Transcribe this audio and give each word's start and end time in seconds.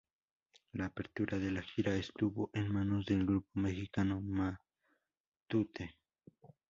La 0.73 0.87
apertura 0.87 1.37
de 1.37 1.51
la 1.51 1.61
gira 1.61 1.95
estuvo 1.95 2.49
en 2.53 2.73
manos 2.73 3.05
del 3.05 3.23
grupo 3.23 3.47
mexicano 3.53 4.19
Matute. 4.19 5.95